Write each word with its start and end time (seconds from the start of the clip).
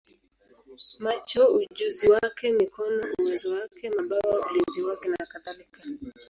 macho 1.03 1.43
ujuzi 1.57 2.05
wake, 2.11 2.51
mikono 2.51 3.03
uwezo 3.19 3.53
wake, 3.55 3.89
mabawa 3.89 4.35
ulinzi 4.49 4.81
wake, 4.87 5.07
nakadhalika. 5.09 5.79